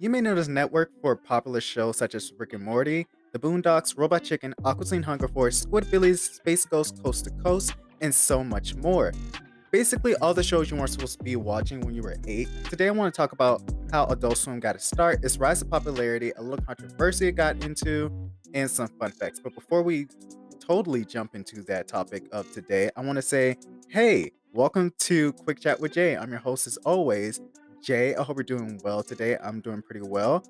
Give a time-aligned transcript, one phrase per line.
[0.00, 3.98] You may know this network for popular shows such as Rick and Morty, The Boondocks,
[3.98, 8.76] Robot Chicken, Aqua Teen Hunger Force, Squidbillies, Space Ghost Coast to Coast, and so much
[8.76, 9.12] more.
[9.72, 12.46] Basically, all the shows you weren't supposed to be watching when you were eight.
[12.70, 15.64] Today, I want to talk about how Adult Swim got its start, its rise to
[15.64, 18.08] popularity, a little controversy it got into,
[18.54, 19.40] and some fun facts.
[19.40, 20.06] But before we
[20.60, 23.56] totally jump into that topic of today, I want to say,
[23.88, 26.16] hey, welcome to Quick Chat with Jay.
[26.16, 27.40] I'm your host as always,
[27.82, 28.14] Jay.
[28.14, 29.36] I hope you're doing well today.
[29.42, 30.44] I'm doing pretty well.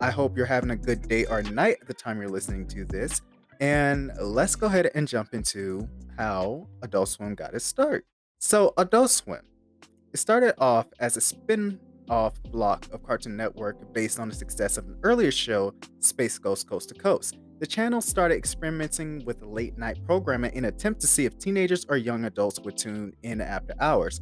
[0.00, 2.84] I hope you're having a good day or night at the time you're listening to
[2.84, 3.20] this.
[3.60, 8.04] And let's go ahead and jump into how Adult Swim got its start.
[8.38, 9.42] So, Adult Swim,
[10.12, 14.76] it started off as a spin off block of Cartoon Network based on the success
[14.76, 17.38] of an earlier show, Space Ghost Coast to Coast.
[17.60, 21.86] The channel started experimenting with late night programming in an attempt to see if teenagers
[21.88, 24.20] or young adults would tune in after hours.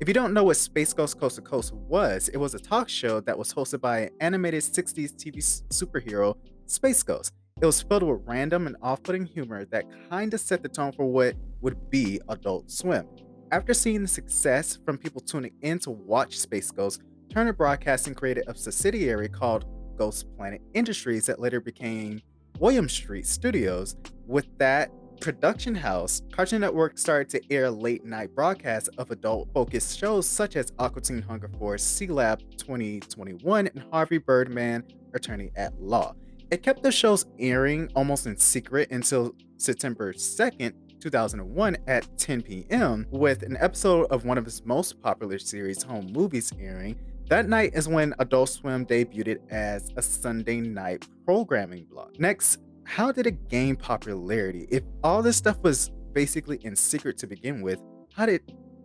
[0.00, 2.88] If you don't know what Space Ghost Coast to Coast was, it was a talk
[2.88, 5.38] show that was hosted by an animated 60s TV
[5.70, 7.32] superhero, Space Ghost.
[7.60, 10.92] It was filled with random and off putting humor that kind of set the tone
[10.92, 13.08] for what would be Adult Swim.
[13.50, 18.44] After seeing the success from people tuning in to watch Space Ghost, Turner Broadcasting created
[18.46, 19.64] a subsidiary called
[19.96, 22.22] Ghost Planet Industries that later became
[22.60, 23.96] William Street Studios.
[24.28, 29.98] With that production house, Cartoon Network started to air late night broadcasts of adult focused
[29.98, 36.14] shows such as Aqua Teen Hunger Force, Sealab 2021, and Harvey Birdman, Attorney at Law.
[36.50, 43.06] It kept the shows airing almost in secret until September 2nd, 2001 at 10 p.m.,
[43.10, 46.96] with an episode of one of its most popular series, Home Movies, airing.
[47.28, 52.18] That night is when Adult Swim debuted as a Sunday night programming block.
[52.18, 52.58] Next,
[52.88, 54.66] how did it gain popularity?
[54.70, 57.80] If all this stuff was basically in secret to begin with,
[58.14, 58.42] how did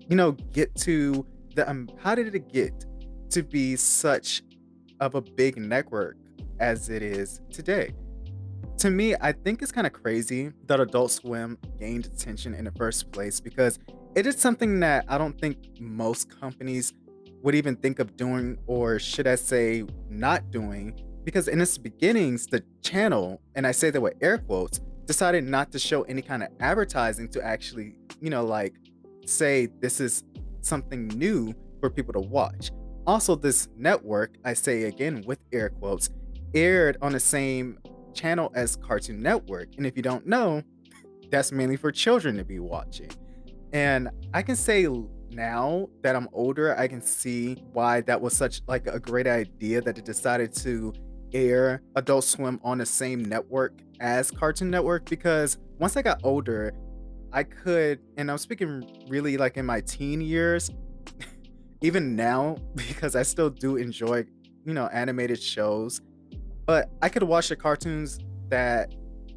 [0.07, 2.85] you know get to the um, how did it get
[3.29, 4.43] to be such
[4.99, 6.17] of a big network
[6.59, 7.93] as it is today?
[8.83, 12.71] to me, I think it's kind of crazy that Adult Swim gained attention in the
[12.71, 13.79] first place because
[14.13, 16.93] it is something that I don't think most companies
[17.43, 20.99] would even think of doing, or should I say, not doing.
[21.23, 25.71] Because in its beginnings, the channel, and I say that with air quotes, decided not
[25.71, 28.73] to show any kind of advertising to actually, you know, like
[29.25, 30.23] say this is
[30.61, 32.71] something new for people to watch.
[33.05, 36.09] Also, this network, I say again with air quotes,
[36.53, 37.79] aired on the same
[38.13, 39.69] channel as Cartoon Network.
[39.77, 40.61] And if you don't know,
[41.29, 43.09] that's mainly for children to be watching.
[43.73, 44.87] And I can say
[45.31, 49.81] now that I'm older, I can see why that was such like a great idea
[49.81, 50.93] that it decided to
[51.33, 56.73] air Adult Swim on the same network as Cartoon Network because once I got older,
[57.31, 60.71] I could and I'm speaking really like in my teen years,
[61.81, 64.25] even now because I still do enjoy,
[64.65, 66.01] you know, animated shows
[66.65, 68.19] but I could watch the cartoons
[68.49, 68.93] that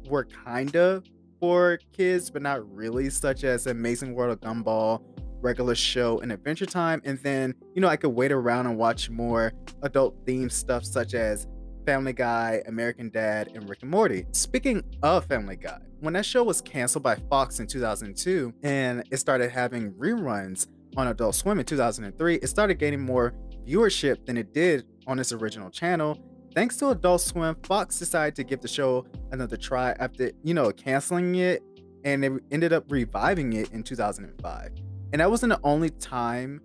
[0.09, 1.03] were kinda
[1.39, 5.03] for kids, but not really, such as Amazing World of Gumball,
[5.41, 7.01] regular show, and Adventure Time.
[7.03, 9.51] And then, you know, I could wait around and watch more
[9.83, 11.47] adult themed stuff such as
[11.87, 14.27] Family Guy, American Dad, and Rick and Morty.
[14.33, 19.17] Speaking of Family Guy, when that show was canceled by Fox in 2002 and it
[19.17, 23.33] started having reruns on Adult Swim in 2003, it started gaining more
[23.65, 26.21] viewership than it did on its original channel
[26.57, 30.71] Thanks to Adult Swim, Fox decided to give the show another try after, you know,
[30.71, 31.61] canceling it
[32.03, 34.71] and they ended up reviving it in 2005.
[35.13, 36.59] And that wasn't the only time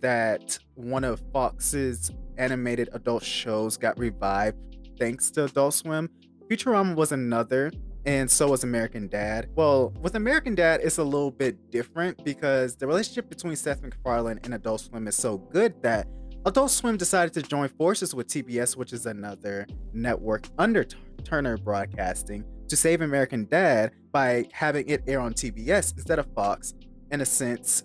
[0.00, 4.56] that one of Fox's animated adult shows got revived
[4.98, 6.10] thanks to Adult Swim.
[6.50, 7.70] Futurama was another,
[8.04, 9.48] and so was American Dad.
[9.54, 14.40] Well, with American Dad, it's a little bit different because the relationship between Seth MacFarlane
[14.44, 16.06] and Adult Swim is so good that
[16.46, 20.84] Adult Swim decided to join forces with TBS, which is another network under
[21.22, 26.74] Turner Broadcasting, to save American Dad by having it air on TBS instead of Fox.
[27.10, 27.82] In a sense,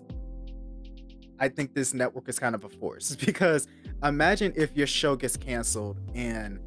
[1.38, 3.68] I think this network is kind of a force because
[4.02, 6.60] imagine if your show gets canceled and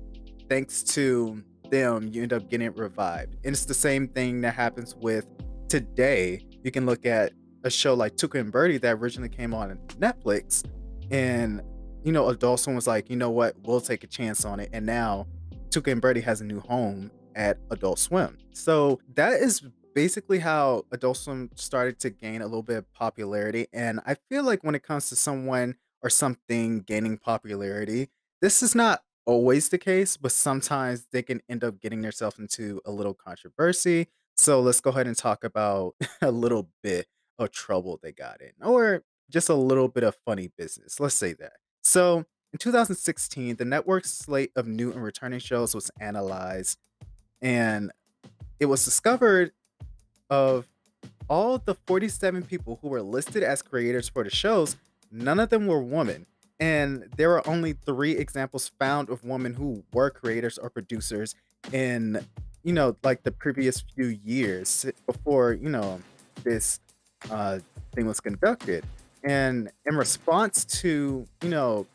[0.49, 3.35] thanks to them, you end up getting revived.
[3.45, 5.27] And it's the same thing that happens with
[5.67, 6.45] today.
[6.63, 7.33] You can look at
[7.63, 10.63] a show like Tuca and Bertie that originally came on Netflix
[11.11, 11.61] and
[12.03, 14.69] you know, Adult Swim was like, you know what, we'll take a chance on it.
[14.71, 15.27] And now
[15.69, 18.37] Tuca and Bertie has a new home at Adult Swim.
[18.51, 19.63] So that is
[19.99, 23.67] basically how Adult Swim started to gain a little bit of popularity.
[23.73, 28.07] And I feel like when it comes to someone or something gaining popularity,
[28.41, 32.79] this is not always the case, but sometimes they can end up getting themselves into
[32.85, 34.07] a little controversy.
[34.37, 37.07] So let's go ahead and talk about a little bit
[37.37, 41.01] of trouble they got in, or just a little bit of funny business.
[41.01, 41.57] Let's say that.
[41.83, 42.23] So
[42.53, 46.79] In 2016, the network's slate of new and returning shows was analyzed,
[47.41, 47.91] and
[48.61, 49.51] it was discovered
[50.29, 50.67] of
[51.29, 54.75] all the 47 people who were listed as creators for the shows,
[55.11, 56.25] none of them were women.
[56.59, 61.35] And there are only three examples found of women who were creators or producers
[61.71, 62.25] in,
[62.63, 66.01] you know, like the previous few years before, you know,
[66.43, 66.79] this
[67.31, 67.59] uh,
[67.93, 68.83] thing was conducted.
[69.23, 71.85] And in response to, you know,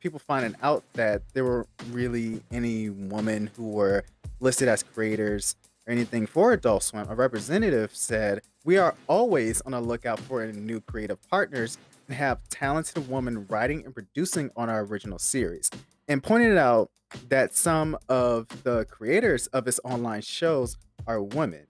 [0.00, 4.04] people finding out that there were really any women who were
[4.40, 5.56] listed as creators
[5.88, 10.46] or anything for Adult Swim, a representative said, We are always on the lookout for
[10.46, 15.70] new creative partners and have talented women writing and producing on our original series.
[16.06, 16.90] And pointed out
[17.28, 20.76] that some of the creators of its online shows
[21.06, 21.66] are women.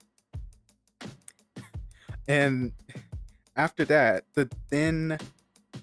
[2.27, 2.73] And
[3.55, 5.17] after that, the then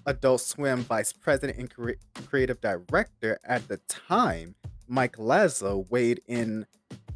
[0.05, 1.91] Adult Swim vice president and cre-
[2.27, 4.55] creative director at the time,
[4.87, 6.65] Mike Lazzo, weighed in,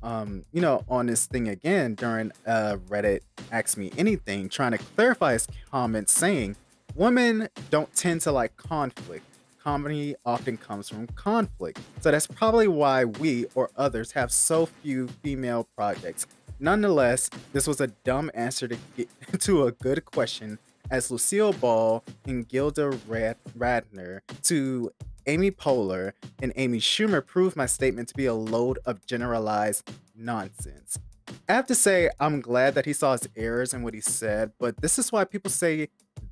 [0.03, 3.21] um, you know, on this thing again during uh, Reddit
[3.51, 6.56] Ask Me Anything, trying to clarify his comments, saying,
[6.95, 9.25] Women don't tend to like conflict.
[9.63, 11.80] Comedy often comes from conflict.
[12.01, 16.25] So that's probably why we or others have so few female projects.
[16.59, 19.09] Nonetheless, this was a dumb answer to get
[19.42, 20.59] to a good question
[20.91, 24.91] as Lucille Ball and Gilda Rad- Radner to
[25.25, 26.11] Amy Poehler
[26.41, 30.99] and Amy Schumer proved my statement to be a load of generalized nonsense.
[31.47, 34.51] I have to say, I'm glad that he saw his errors in what he said,
[34.59, 35.88] but this is why people say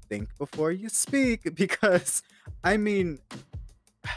[0.09, 2.21] think before you speak because,
[2.63, 3.19] I mean,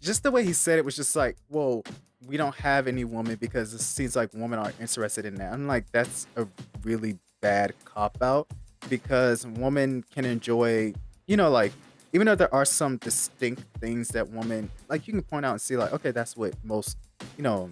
[0.00, 1.82] just the way he said it was just like, whoa,
[2.24, 5.52] we don't have any woman because it seems like women aren't interested in that.
[5.52, 6.46] I'm like, that's a
[6.84, 8.48] really bad cop out
[8.88, 10.94] because women can enjoy,
[11.26, 11.72] you know, like
[12.12, 15.60] even though there are some distinct things that women like you can point out and
[15.60, 16.96] see like, okay, that's what most,
[17.36, 17.70] you know,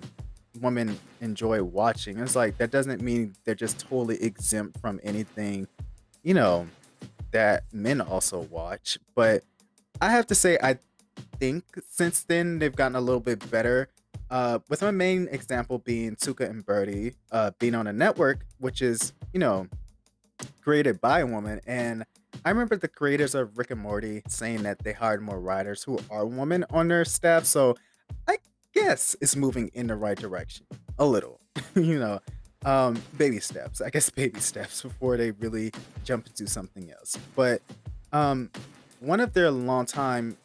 [0.60, 2.18] women enjoy watching.
[2.18, 5.68] It's like that doesn't mean they're just totally exempt from anything,
[6.22, 6.66] you know,
[7.30, 8.98] that men also watch.
[9.14, 9.44] But
[10.00, 10.78] I have to say I
[11.38, 13.88] think since then they've gotten a little bit better.
[14.30, 18.80] Uh, with my main example being Tuca and Bertie uh, being on a network, which
[18.80, 19.68] is, you know,
[20.62, 21.60] created by a woman.
[21.66, 22.04] And
[22.44, 25.98] I remember the creators of Rick and Morty saying that they hired more writers who
[26.10, 27.44] are women on their staff.
[27.44, 27.76] So
[28.28, 28.38] I
[28.74, 30.66] guess it's moving in the right direction
[30.98, 31.40] a little,
[31.74, 32.20] you know.
[32.64, 35.72] Um, baby steps, I guess baby steps before they really
[36.04, 37.18] jump into something else.
[37.34, 37.60] But
[38.12, 38.50] um,
[39.00, 40.36] one of their longtime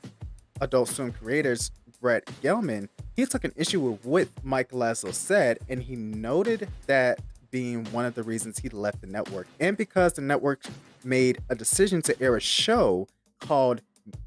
[0.62, 1.72] Adult Swim creators,
[2.02, 7.20] Brett Gelman, he took an issue with what Mike Lazzo said, and he noted that
[7.52, 10.64] being one of the reasons he left the network, and because the network
[11.04, 13.08] made a decision to air a show
[13.40, 13.82] called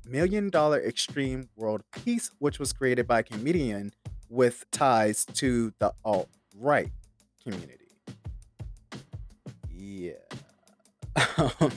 [0.06, 3.92] Million Dollar Extreme World Peace, which was created by a comedian
[4.28, 6.90] with ties to the alt right
[7.42, 7.76] community.
[9.70, 10.12] Yeah.
[11.36, 11.72] Um,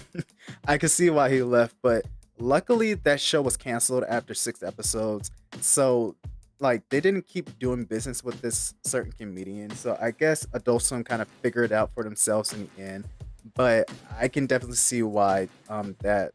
[0.67, 2.05] I can see why he left, but
[2.37, 5.31] luckily that show was canceled after six episodes.
[5.61, 6.15] So
[6.63, 9.69] like they didn't keep doing business with this certain comedian.
[9.71, 13.06] So I guess Adult Swim kind of figured it out for themselves in the end.
[13.54, 16.31] But I can definitely see why um, that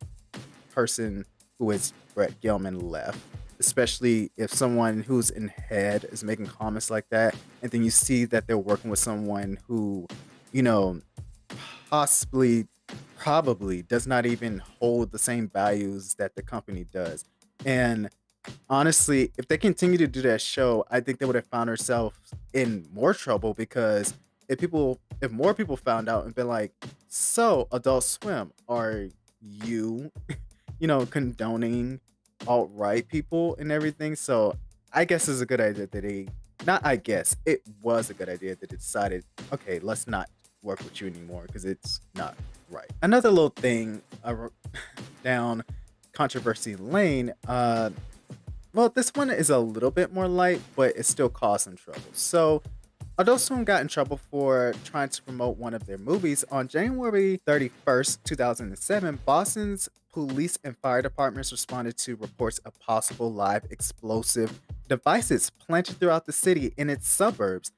[0.70, 1.24] person
[1.58, 3.18] who is Brett Gelman left.
[3.58, 8.24] Especially if someone who's in head is making comments like that, and then you see
[8.26, 10.06] that they're working with someone who,
[10.52, 11.00] you know,
[11.90, 12.68] possibly,
[13.16, 17.24] probably does not even hold the same values that the company does.
[17.66, 18.10] And
[18.68, 22.16] honestly, if they continue to do that show, I think they would have found themselves
[22.52, 24.14] in more trouble because
[24.48, 26.72] if people, if more people found out and been like,
[27.08, 29.06] "So, Adult Swim, are
[29.40, 30.10] you,
[30.78, 32.00] you know, condoning
[32.46, 34.56] alt right people and everything?" So,
[34.92, 36.28] I guess it's a good idea that they,
[36.66, 40.30] not I guess, it was a good idea that they decided, okay, let's not
[40.62, 42.34] work with you anymore because it's not
[42.70, 42.90] right.
[43.02, 44.48] Another little thing uh,
[45.22, 45.62] down
[46.12, 47.32] controversy lane.
[47.46, 47.90] Uh,
[48.78, 52.00] well, this one is a little bit more light, but it still caused some trouble.
[52.12, 52.62] So,
[53.18, 56.44] Adult Swim got in trouble for trying to promote one of their movies.
[56.52, 63.64] On January 31st, 2007, Boston's police and fire departments responded to reports of possible live
[63.68, 67.72] explosive devices planted throughout the city in its suburbs.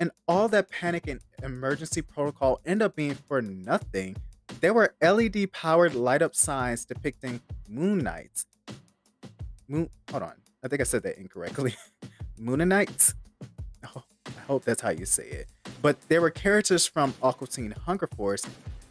[0.00, 4.16] And all that panic and emergency protocol ended up being for nothing.
[4.60, 8.46] There were LED powered light up signs depicting moon knights
[9.72, 9.88] Moon.
[10.10, 10.34] Hold on.
[10.62, 11.74] I think I said that incorrectly.
[12.40, 13.14] Mooninites.
[13.96, 15.48] Oh, I hope that's how you say it.
[15.80, 18.44] But there were characters from Aqua Teen Hunger Force,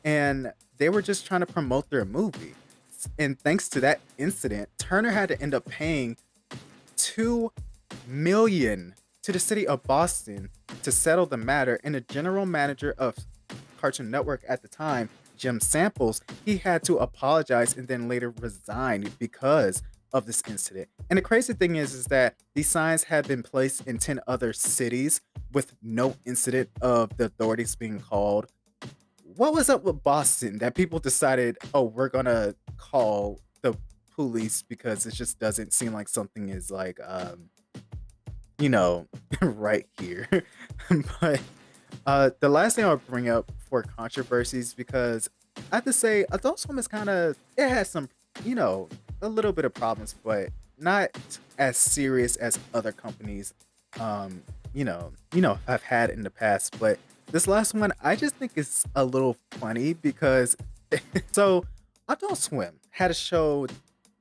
[0.04, 2.56] and they were just trying to promote their movie.
[3.20, 6.18] And thanks to that incident, Turner had to end up paying
[6.98, 7.52] two
[8.08, 10.50] million to the city of Boston
[10.82, 13.16] to settle the matter, and the general manager of
[13.80, 19.12] Cartoon Network at the time, Jim Samples, he had to apologize and then later resign
[19.20, 19.82] because
[20.14, 20.90] of this incident.
[21.10, 24.54] And the crazy thing is, is that these signs have been placed in 10 other
[24.54, 28.48] cities with no incident of the authorities being called.
[29.24, 33.76] What was up with Boston that people decided, oh, we're gonna call the
[34.16, 37.50] police because it just doesn't seem like something is like um
[38.60, 39.08] you know
[39.42, 40.28] right here.
[41.22, 41.42] but
[42.06, 45.30] uh the last thing I'll bring up for controversies because
[45.72, 48.10] I have to say Adult Swim is kind of it has some
[48.44, 48.90] you know
[49.22, 51.10] a little bit of problems, but not
[51.58, 53.54] as serious as other companies,
[54.00, 54.42] um,
[54.74, 56.80] you know, you know, I've had in the past.
[56.80, 57.00] But
[57.32, 60.56] this last one, I just think is a little funny because
[61.32, 61.66] so
[62.08, 63.68] Adult Swim had a show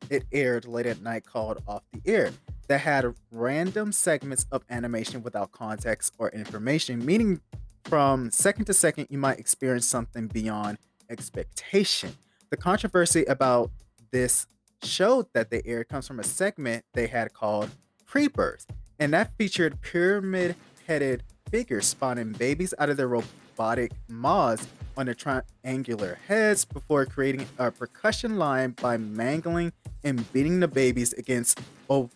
[0.08, 2.32] it aired late at night called Off the Air
[2.68, 7.40] that had random segments of animation without context or information, meaning
[7.84, 10.78] from second to second, you might experience something beyond
[11.08, 12.12] expectation.
[12.50, 13.70] The controversy about
[14.12, 14.46] this
[14.82, 17.70] show that the air comes from a segment they had called
[18.06, 18.66] Pre-Birth,
[18.98, 26.18] and that featured pyramid-headed figures spawning babies out of their robotic maws on their triangular
[26.26, 29.72] heads before creating a percussion line by mangling
[30.04, 32.10] and beating the babies against ob-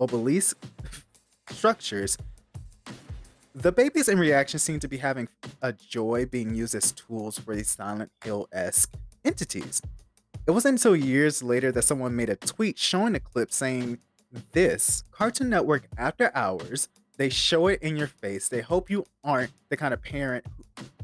[0.00, 0.56] obelisk
[1.50, 2.16] structures.
[3.54, 5.28] The babies in reaction seem to be having
[5.60, 8.94] a joy being used as tools for these Silent Hill esque
[9.24, 9.82] entities.
[10.44, 13.98] It wasn't until years later that someone made a tweet showing the clip saying
[14.50, 16.88] this Cartoon Network after hours.
[17.16, 18.48] They show it in your face.
[18.48, 20.44] They hope you aren't the kind of parent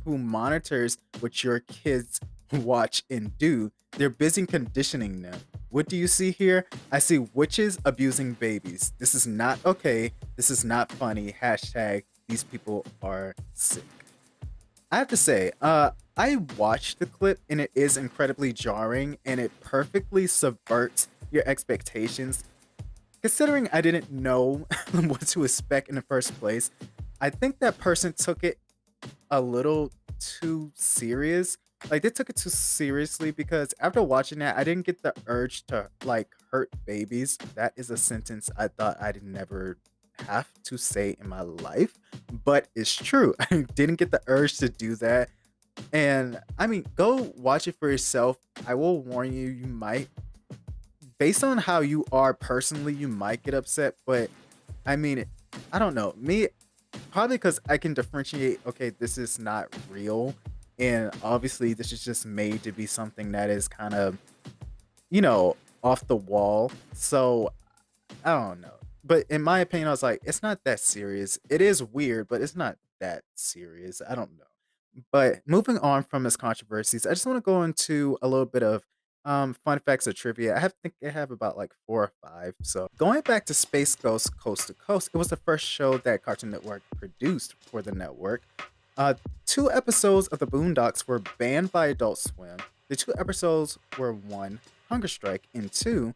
[0.04, 2.18] who monitors what your kids
[2.50, 3.70] watch and do.
[3.92, 5.38] They're busy conditioning them.
[5.68, 6.66] What do you see here?
[6.90, 8.92] I see witches abusing babies.
[8.98, 10.12] This is not okay.
[10.34, 11.32] This is not funny.
[11.40, 13.84] Hashtag these people are sick.
[14.90, 19.38] I have to say, uh, I watched the clip and it is incredibly jarring and
[19.38, 22.42] it perfectly subverts your expectations.
[23.22, 26.72] Considering I didn't know what to expect in the first place,
[27.20, 28.58] I think that person took it
[29.30, 31.56] a little too serious.
[31.88, 35.66] Like they took it too seriously because after watching that, I didn't get the urge
[35.66, 37.38] to like hurt babies.
[37.54, 39.78] That is a sentence I thought I'd never
[40.26, 41.96] have to say in my life,
[42.44, 43.36] but it's true.
[43.52, 45.30] I didn't get the urge to do that.
[45.92, 48.38] And I mean, go watch it for yourself.
[48.66, 50.08] I will warn you, you might,
[51.18, 53.96] based on how you are personally, you might get upset.
[54.06, 54.30] But
[54.84, 55.24] I mean,
[55.72, 56.14] I don't know.
[56.16, 56.48] Me,
[57.10, 60.34] probably because I can differentiate, okay, this is not real.
[60.78, 64.16] And obviously, this is just made to be something that is kind of,
[65.10, 66.70] you know, off the wall.
[66.92, 67.52] So
[68.24, 71.38] I don't know but in my opinion, I was like, it's not that serious.
[71.48, 74.02] It is weird, but it's not that serious.
[74.06, 74.44] I don't know.
[75.12, 78.62] But moving on from his controversies, I just want to go into a little bit
[78.62, 78.84] of
[79.24, 80.56] um, fun facts or trivia.
[80.56, 82.54] I have think I have about like four or five.
[82.62, 86.22] So going back to Space Ghost Coast to Coast, it was the first show that
[86.22, 88.42] Cartoon Network produced for the network.
[88.96, 89.14] Uh,
[89.46, 92.56] two episodes of the Boondocks were banned by Adult Swim.
[92.88, 96.14] The two episodes were one, Hunger Strike, and two,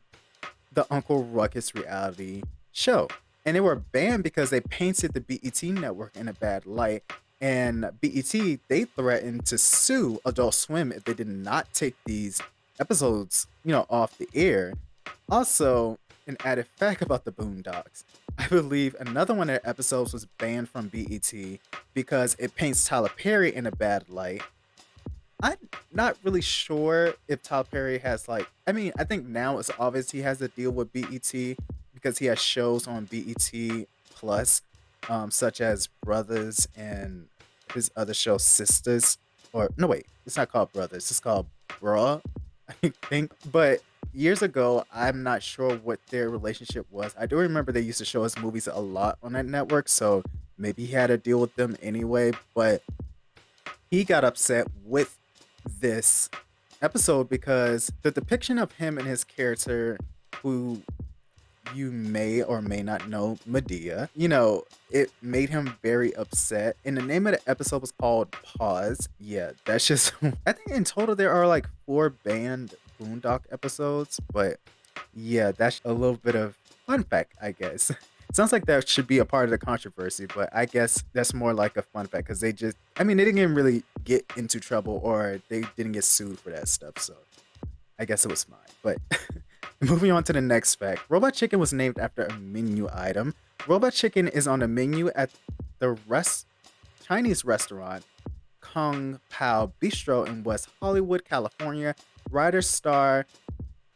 [0.72, 3.08] the Uncle Ruckus reality show.
[3.44, 7.04] And they were banned because they painted the BET network in a bad light.
[7.42, 8.32] And BET,
[8.68, 12.40] they threatened to sue Adult Swim if they did not take these
[12.78, 14.74] episodes, you know, off the air.
[15.28, 18.04] Also, an added fact about the Boondocks.
[18.38, 21.32] I believe another one of their episodes was banned from BET
[21.94, 24.42] because it paints Tyler Perry in a bad light.
[25.42, 25.56] I'm
[25.92, 30.12] not really sure if Tyler Perry has like I mean, I think now it's obvious
[30.12, 31.56] he has a deal with BET
[31.92, 33.52] because he has shows on BET
[34.14, 34.62] Plus,
[35.08, 37.26] um, such as Brothers and
[37.74, 39.18] his other show Sisters.
[39.52, 41.10] Or no, wait, it's not called Brothers.
[41.10, 42.22] It's called Bruh,
[42.82, 43.32] I think.
[43.50, 47.14] But years ago, I'm not sure what their relationship was.
[47.18, 50.22] I do remember they used to show us movies a lot on that network, so
[50.58, 52.32] maybe he had a deal with them anyway.
[52.54, 52.82] But
[53.90, 55.18] he got upset with
[55.80, 56.30] this
[56.80, 59.98] episode because the depiction of him and his character,
[60.42, 60.82] who
[61.74, 64.08] you may or may not know Madea.
[64.14, 66.76] You know, it made him very upset.
[66.84, 69.08] And the name of the episode was called Pause.
[69.18, 70.12] Yeah, that's just,
[70.46, 74.58] I think in total there are like four banned Boondock episodes, but
[75.14, 77.90] yeah, that's a little bit of fun fact, I guess.
[78.32, 81.52] Sounds like that should be a part of the controversy, but I guess that's more
[81.52, 84.58] like a fun fact because they just, I mean, they didn't even really get into
[84.58, 86.98] trouble or they didn't get sued for that stuff.
[86.98, 87.14] So
[87.98, 88.58] I guess it was fine.
[88.82, 88.98] But
[89.90, 93.34] Moving on to the next fact Robot Chicken was named after a menu item.
[93.66, 95.30] Robot Chicken is on the menu at
[95.80, 96.46] the rest
[97.04, 98.04] Chinese restaurant
[98.60, 101.96] Kung Pao Bistro in West Hollywood, California.
[102.30, 103.26] Writer star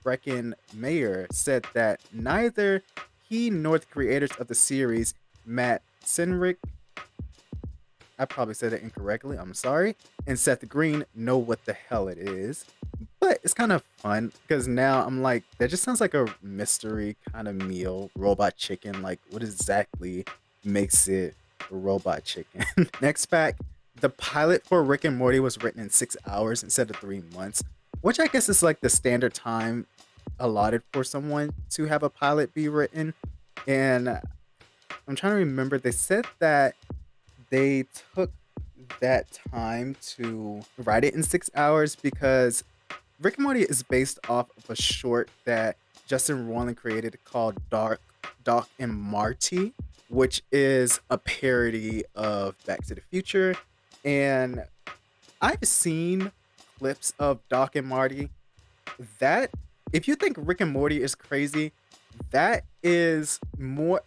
[0.04, 2.82] Breckin Meyer said that neither
[3.28, 5.14] he nor the creators of the series,
[5.44, 6.56] Matt Senreich,
[8.18, 9.96] I probably said it incorrectly, I'm sorry,
[10.26, 12.64] and Seth Green know what the hell it is.
[13.20, 17.16] But it's kind of fun because now I'm like, that just sounds like a mystery
[17.32, 18.10] kind of meal.
[18.16, 20.24] Robot chicken, like what exactly
[20.64, 21.34] makes it
[21.70, 22.64] robot chicken?
[23.00, 23.60] Next fact
[24.00, 27.64] the pilot for Rick and Morty was written in six hours instead of three months,
[28.02, 29.86] which I guess is like the standard time
[30.38, 33.14] allotted for someone to have a pilot be written.
[33.66, 36.74] And I'm trying to remember, they said that
[37.50, 37.84] they
[38.14, 38.30] took
[39.00, 42.64] that time to write it in six hours because
[43.20, 45.76] Rick and Morty is based off of a short that
[46.06, 48.00] Justin Roiland created called Dark
[48.44, 49.72] Doc and Marty,
[50.08, 53.56] which is a parody of Back to the Future.
[54.04, 54.62] And
[55.40, 56.30] I've seen
[56.78, 58.30] clips of Doc and Marty.
[59.18, 59.50] That
[59.92, 61.72] if you think Rick and Morty is crazy,
[62.30, 64.02] that is more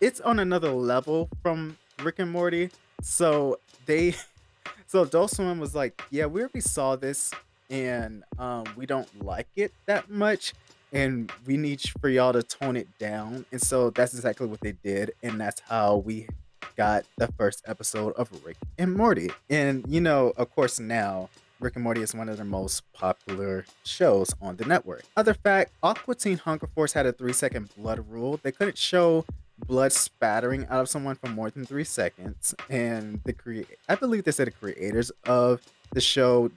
[0.00, 2.70] it's on another level from Rick and Morty.
[3.02, 4.14] So they
[4.86, 7.32] so Adult Swim was like, yeah, we already saw this
[7.70, 10.54] and um, we don't like it that much
[10.92, 13.44] and we need for y'all to tone it down.
[13.52, 16.28] And so that's exactly what they did, and that's how we
[16.76, 19.30] got the first episode of Rick and Morty.
[19.50, 21.28] And you know, of course, now
[21.60, 25.02] Rick and Morty is one of the most popular shows on the network.
[25.16, 28.38] Other fact Aqua Teen Hunger Force had a three second blood rule.
[28.42, 29.24] They couldn't show
[29.68, 32.54] blood spattering out of someone for more than three seconds.
[32.68, 36.50] And the create I believe they said the creators of the show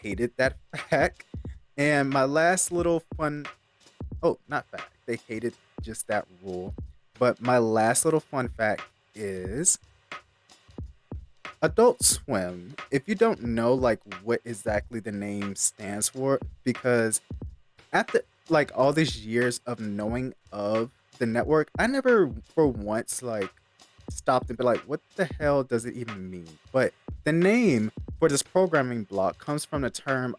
[0.00, 0.56] hated that
[0.88, 1.24] fact.
[1.76, 3.46] And my last little fun
[4.22, 4.90] oh, not fact.
[5.06, 6.74] They hated just that rule.
[7.18, 8.82] But my last little fun fact
[9.14, 9.78] is
[11.62, 12.74] Adult Swim.
[12.90, 17.20] If you don't know like what exactly the name stands for, because
[17.92, 23.50] after like all these years of knowing of the network, I never for once like
[24.10, 26.48] stopped and be like, what the hell does it even mean?
[26.72, 26.92] But
[27.24, 30.36] the name for this programming block comes from the term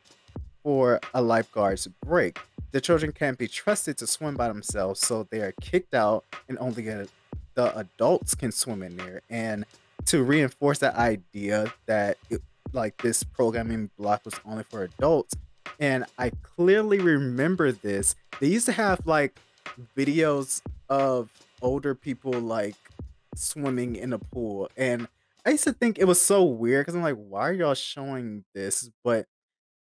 [0.63, 2.39] for a lifeguard's break.
[2.71, 6.57] The children can't be trusted to swim by themselves, so they are kicked out, and
[6.59, 9.21] only the adults can swim in there.
[9.29, 9.65] And
[10.05, 12.41] to reinforce that idea that it,
[12.73, 15.35] like this programming block was only for adults,
[15.79, 18.15] and I clearly remember this.
[18.39, 19.39] They used to have like
[19.97, 21.30] videos of
[21.62, 22.75] older people like
[23.36, 25.08] swimming in a pool, and
[25.45, 28.45] I used to think it was so weird because I'm like, why are y'all showing
[28.54, 28.89] this?
[29.04, 29.28] But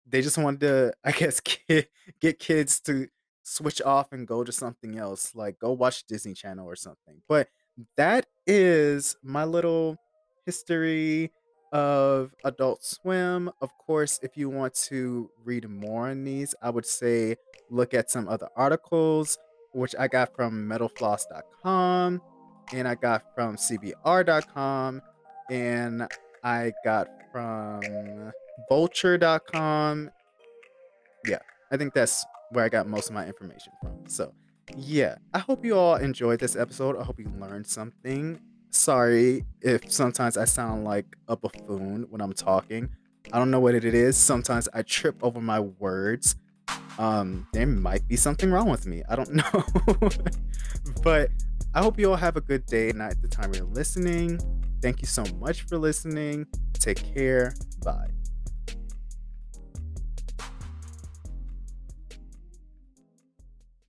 [0.07, 1.89] they just wanted to, I guess, get,
[2.21, 3.09] get kids to
[3.43, 7.23] switch off and go to something else, like go watch Disney Channel or something.
[7.27, 7.49] But
[7.97, 9.97] that is my little
[10.45, 11.33] history
[11.73, 13.51] of Adult Swim.
[13.61, 17.37] Of course, if you want to read more on these, I would say
[17.71, 19.39] look at some other articles,
[19.77, 22.23] which I got from mentalfloss.com
[22.73, 25.03] and I got from CBR.com
[25.51, 26.09] and
[26.43, 28.33] I got from
[28.71, 30.11] vulture.com.
[31.27, 31.39] Yeah,
[31.71, 33.99] I think that's where I got most of my information from.
[34.09, 34.33] So,
[34.75, 36.97] yeah, I hope you all enjoyed this episode.
[36.97, 38.41] I hope you learned something.
[38.71, 42.89] Sorry if sometimes I sound like a buffoon when I'm talking.
[43.31, 44.17] I don't know what it is.
[44.17, 46.37] Sometimes I trip over my words.
[46.99, 49.03] Um, there might be something wrong with me.
[49.09, 50.11] I don't know.
[51.03, 51.31] but
[51.75, 54.41] I hope you all have a good day and at the time you're listening.
[54.83, 56.47] Thank you so much for listening.
[56.75, 57.55] Take care.
[57.85, 58.16] Bye.